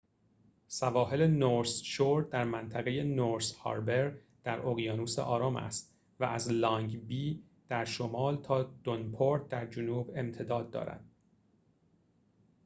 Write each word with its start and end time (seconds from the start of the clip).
سواحل 0.67 1.27
نورث 1.27 1.81
شور 1.83 2.23
در 2.23 2.43
منطقه 2.43 3.03
نورث 3.03 3.53
هاربر 3.53 4.17
در 4.43 4.59
اقیانوس 4.65 5.19
آرام 5.19 5.55
است 5.55 5.93
و 6.19 6.23
از 6.23 6.51
لانگ 6.51 7.07
بی 7.07 7.43
در 7.69 7.85
شمال 7.85 8.37
تا 8.41 8.63
دونپورت 8.63 9.49
در 9.49 9.65
جنوب 9.65 10.11
امتداد 10.15 10.71
دارد 10.71 11.03